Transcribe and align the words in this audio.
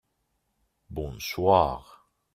Bonsoir! 0.89 2.09